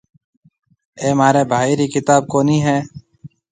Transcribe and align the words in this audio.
اَي 1.01 1.09
مهاريَ 1.19 1.41
ڀائي 1.51 1.73
رِي 1.79 1.87
ڪتاب 1.95 2.21
ڪونَي 2.31 2.57
هيَ۔ 2.65 2.77